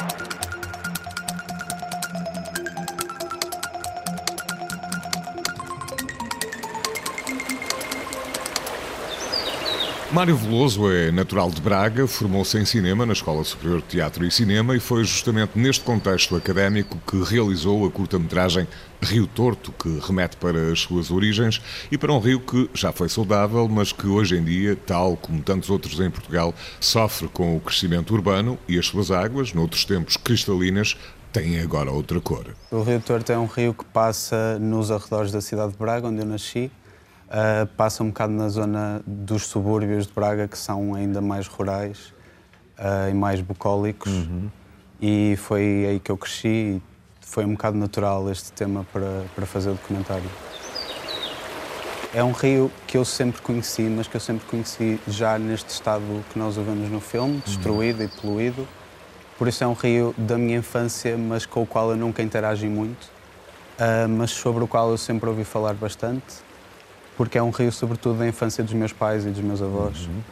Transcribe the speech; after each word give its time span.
Thank 0.00 0.44
you. 0.44 0.49
Mário 10.12 10.34
Veloso 10.34 10.90
é 10.90 11.12
natural 11.12 11.52
de 11.52 11.60
Braga, 11.60 12.04
formou-se 12.04 12.58
em 12.58 12.64
cinema 12.64 13.06
na 13.06 13.12
Escola 13.12 13.44
Superior 13.44 13.80
de 13.80 13.86
Teatro 13.86 14.26
e 14.26 14.30
Cinema 14.30 14.74
e 14.74 14.80
foi 14.80 15.04
justamente 15.04 15.56
neste 15.56 15.84
contexto 15.84 16.34
académico 16.34 16.98
que 17.06 17.22
realizou 17.22 17.86
a 17.86 17.90
curta-metragem 17.92 18.66
Rio 19.00 19.28
Torto, 19.28 19.70
que 19.70 20.00
remete 20.04 20.36
para 20.36 20.72
as 20.72 20.80
suas 20.80 21.12
origens 21.12 21.62
e 21.92 21.96
para 21.96 22.12
um 22.12 22.18
rio 22.18 22.40
que 22.40 22.68
já 22.74 22.90
foi 22.90 23.08
saudável, 23.08 23.68
mas 23.68 23.92
que 23.92 24.08
hoje 24.08 24.36
em 24.36 24.42
dia, 24.42 24.74
tal 24.74 25.16
como 25.16 25.40
tantos 25.42 25.70
outros 25.70 26.00
em 26.00 26.10
Portugal, 26.10 26.52
sofre 26.80 27.28
com 27.28 27.56
o 27.56 27.60
crescimento 27.60 28.12
urbano 28.12 28.58
e 28.66 28.80
as 28.80 28.86
suas 28.86 29.12
águas, 29.12 29.52
noutros 29.52 29.84
tempos 29.84 30.16
cristalinas, 30.16 30.96
têm 31.32 31.60
agora 31.60 31.92
outra 31.92 32.20
cor. 32.20 32.46
O 32.72 32.82
Rio 32.82 33.00
Torto 33.00 33.30
é 33.30 33.38
um 33.38 33.46
rio 33.46 33.72
que 33.72 33.84
passa 33.84 34.58
nos 34.58 34.90
arredores 34.90 35.30
da 35.30 35.40
cidade 35.40 35.70
de 35.70 35.78
Braga, 35.78 36.08
onde 36.08 36.18
eu 36.18 36.26
nasci, 36.26 36.68
uh, 37.30 37.66
passa 37.76 38.02
um 38.02 38.08
bocado 38.08 38.32
na 38.32 38.48
zona 38.48 39.02
dos 39.06 39.46
subúrbios 39.46 40.06
de 40.06 40.12
Braga, 40.12 40.48
que 40.48 40.58
são 40.58 40.94
ainda 40.94 41.20
mais 41.20 41.46
rurais 41.46 42.12
uh, 42.78 43.08
e 43.10 43.14
mais 43.14 43.40
bucólicos. 43.40 44.12
Uhum. 44.12 44.50
E 45.00 45.36
foi 45.38 45.86
aí 45.88 46.00
que 46.00 46.10
eu 46.10 46.16
cresci 46.16 46.48
e 46.48 46.82
foi 47.22 47.44
um 47.44 47.52
bocado 47.52 47.78
natural 47.78 48.30
este 48.30 48.52
tema 48.52 48.84
para, 48.92 49.24
para 49.34 49.46
fazer 49.46 49.70
o 49.70 49.74
documentário. 49.74 50.28
É 52.12 52.24
um 52.24 52.32
rio 52.32 52.72
que 52.88 52.96
eu 52.96 53.04
sempre 53.04 53.40
conheci, 53.40 53.82
mas 53.82 54.08
que 54.08 54.16
eu 54.16 54.20
sempre 54.20 54.44
conheci 54.46 55.00
já 55.06 55.38
neste 55.38 55.70
estado 55.70 56.02
que 56.32 56.38
nós 56.38 56.58
o 56.58 56.62
vemos 56.62 56.90
no 56.90 57.00
filme, 57.00 57.34
uhum. 57.34 57.42
destruído 57.46 58.00
uhum. 58.00 58.04
e 58.04 58.08
poluído. 58.08 58.68
Por 59.38 59.48
isso 59.48 59.64
é 59.64 59.66
um 59.66 59.72
rio 59.72 60.14
da 60.18 60.36
minha 60.36 60.58
infância, 60.58 61.16
mas 61.16 61.46
com 61.46 61.62
o 61.62 61.66
qual 61.66 61.90
eu 61.90 61.96
nunca 61.96 62.22
interagi 62.22 62.66
muito, 62.66 63.04
uh, 63.78 64.06
mas 64.06 64.32
sobre 64.32 64.62
o 64.62 64.66
qual 64.68 64.90
eu 64.90 64.98
sempre 64.98 65.30
ouvi 65.30 65.44
falar 65.44 65.72
bastante 65.72 66.49
porque 67.20 67.36
é 67.36 67.42
um 67.42 67.50
rio, 67.50 67.70
sobretudo, 67.70 68.20
da 68.20 68.26
infância 68.26 68.64
dos 68.64 68.72
meus 68.72 68.94
pais 68.94 69.26
e 69.26 69.28
dos 69.28 69.42
meus 69.42 69.60
avós. 69.60 70.06
Uhum. 70.06 70.22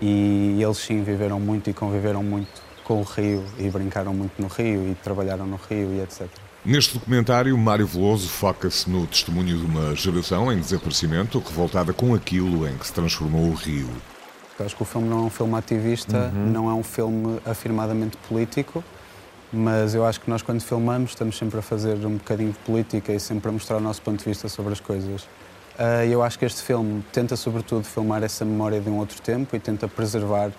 E 0.00 0.62
eles 0.62 0.78
sim 0.78 1.02
viveram 1.02 1.40
muito 1.40 1.68
e 1.68 1.72
conviveram 1.72 2.22
muito 2.22 2.62
com 2.84 3.00
o 3.00 3.02
rio 3.02 3.44
e 3.58 3.68
brincaram 3.68 4.14
muito 4.14 4.40
no 4.40 4.46
rio 4.46 4.88
e 4.88 4.94
trabalharam 5.02 5.44
no 5.44 5.56
rio 5.56 5.92
e 5.94 6.00
etc. 6.00 6.28
Neste 6.64 6.94
documentário, 6.94 7.58
Mário 7.58 7.84
Veloso 7.84 8.28
foca-se 8.28 8.88
no 8.88 9.08
testemunho 9.08 9.58
de 9.58 9.66
uma 9.66 9.96
geração 9.96 10.52
em 10.52 10.60
desaparecimento, 10.60 11.40
revoltada 11.40 11.92
com 11.92 12.14
aquilo 12.14 12.64
em 12.68 12.78
que 12.78 12.86
se 12.86 12.92
transformou 12.92 13.46
o 13.46 13.54
rio. 13.54 13.88
Eu 14.56 14.66
acho 14.66 14.76
que 14.76 14.82
o 14.82 14.86
filme 14.86 15.08
não 15.08 15.18
é 15.18 15.22
um 15.22 15.30
filme 15.30 15.56
ativista, 15.56 16.30
uhum. 16.32 16.46
não 16.52 16.70
é 16.70 16.74
um 16.74 16.84
filme 16.84 17.40
afirmadamente 17.44 18.16
político, 18.28 18.84
mas 19.52 19.96
eu 19.96 20.06
acho 20.06 20.20
que 20.20 20.30
nós, 20.30 20.42
quando 20.42 20.60
filmamos, 20.60 21.10
estamos 21.10 21.36
sempre 21.36 21.58
a 21.58 21.62
fazer 21.62 21.96
um 22.06 22.18
bocadinho 22.18 22.52
de 22.52 22.58
política 22.58 23.12
e 23.12 23.18
sempre 23.18 23.48
a 23.48 23.52
mostrar 23.52 23.78
o 23.78 23.80
nosso 23.80 24.00
ponto 24.00 24.20
de 24.20 24.24
vista 24.24 24.48
sobre 24.48 24.72
as 24.72 24.78
coisas. 24.78 25.26
Uh, 25.78 26.04
eu 26.10 26.22
acho 26.22 26.38
que 26.38 26.44
este 26.44 26.62
filme 26.62 27.04
tenta, 27.12 27.36
sobretudo, 27.36 27.84
filmar 27.84 28.22
essa 28.22 28.44
memória 28.44 28.80
de 28.80 28.88
um 28.88 28.96
outro 28.98 29.20
tempo 29.20 29.54
e 29.54 29.60
tenta 29.60 29.86
preservar 29.86 30.50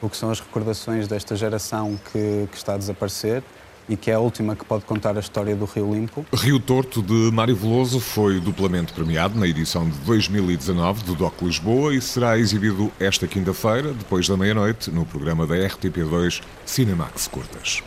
o 0.00 0.08
que 0.08 0.16
são 0.16 0.30
as 0.30 0.40
recordações 0.40 1.06
desta 1.06 1.36
geração 1.36 1.98
que, 2.10 2.48
que 2.50 2.56
está 2.56 2.74
a 2.74 2.78
desaparecer 2.78 3.42
e 3.88 3.96
que 3.96 4.10
é 4.10 4.14
a 4.14 4.18
última 4.18 4.56
que 4.56 4.64
pode 4.64 4.84
contar 4.84 5.16
a 5.16 5.20
história 5.20 5.54
do 5.54 5.64
Rio 5.64 5.92
Limpo. 5.92 6.24
Rio 6.32 6.58
Torto, 6.58 7.02
de 7.02 7.30
Mário 7.32 7.54
Veloso, 7.54 8.00
foi 8.00 8.40
duplamente 8.40 8.92
premiado 8.92 9.38
na 9.38 9.46
edição 9.46 9.88
de 9.88 9.98
2019 9.98 11.04
do 11.04 11.14
DOC 11.14 11.42
Lisboa 11.42 11.94
e 11.94 12.00
será 12.00 12.38
exibido 12.38 12.90
esta 12.98 13.26
quinta-feira, 13.26 13.92
depois 13.92 14.28
da 14.28 14.36
meia-noite, 14.36 14.90
no 14.90 15.04
programa 15.04 15.46
da 15.46 15.54
RTP2 15.54 16.42
Cinemax 16.64 17.28
Curtas. 17.28 17.82